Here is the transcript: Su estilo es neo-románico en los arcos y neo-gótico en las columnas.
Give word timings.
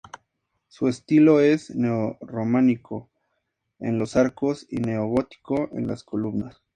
Su 0.67 0.87
estilo 0.87 1.41
es 1.41 1.69
neo-románico 1.75 3.11
en 3.77 3.99
los 3.99 4.15
arcos 4.15 4.65
y 4.67 4.77
neo-gótico 4.77 5.69
en 5.73 5.85
las 5.85 6.03
columnas. 6.03 6.63